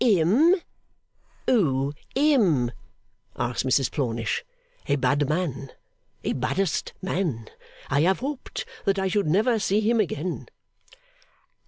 'Im? 0.03 0.55
Oo 1.47 1.91
him?' 2.15 2.71
asked 3.37 3.63
Mrs 3.67 3.91
Plornish. 3.91 4.43
'A 4.89 4.95
bad 4.95 5.29
man. 5.29 5.69
A 6.23 6.33
baddest 6.33 6.93
man. 7.03 7.47
I 7.87 8.01
have 8.01 8.17
hoped 8.21 8.65
that 8.85 8.97
I 8.97 9.07
should 9.07 9.27
never 9.27 9.59
see 9.59 9.79
him 9.79 9.99
again. 9.99 10.47